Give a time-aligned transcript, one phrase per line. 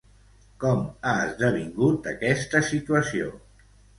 [0.63, 0.79] Com
[1.09, 3.29] ha esdevingut aquesta situació?